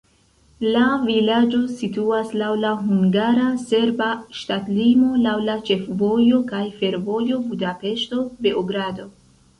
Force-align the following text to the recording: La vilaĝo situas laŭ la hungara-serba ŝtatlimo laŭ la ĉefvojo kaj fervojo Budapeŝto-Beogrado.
La 0.75 0.83
vilaĝo 1.09 1.59
situas 1.81 2.31
laŭ 2.43 2.47
la 2.61 2.71
hungara-serba 2.87 4.09
ŝtatlimo 4.39 5.21
laŭ 5.27 5.37
la 5.51 5.59
ĉefvojo 5.69 6.43
kaj 6.53 6.63
fervojo 6.81 7.41
Budapeŝto-Beogrado. 7.53 9.11